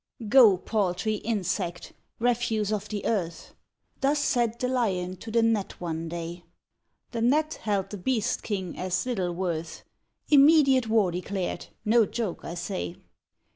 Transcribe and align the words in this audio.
"Go, 0.27 0.57
paltry 0.57 1.17
insect, 1.17 1.93
refuse 2.17 2.73
of 2.73 2.89
the 2.89 3.05
earth!" 3.05 3.53
Thus 3.99 4.17
said 4.17 4.57
the 4.57 4.67
Lion 4.67 5.15
to 5.17 5.29
the 5.29 5.43
Gnat 5.43 5.79
one 5.79 6.09
day. 6.09 6.43
The 7.11 7.21
Gnat 7.21 7.53
held 7.53 7.91
the 7.91 7.97
Beast 7.99 8.41
King 8.41 8.75
as 8.79 9.05
little 9.05 9.31
worth; 9.31 9.83
Immediate 10.27 10.87
war 10.87 11.11
declared 11.11 11.67
no 11.85 12.07
joke, 12.07 12.43
I 12.43 12.55
say. 12.55 12.95